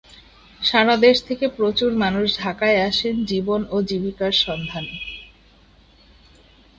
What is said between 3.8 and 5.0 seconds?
জীবিকার সন্ধানে।